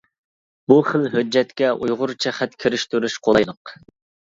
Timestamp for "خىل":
0.87-1.05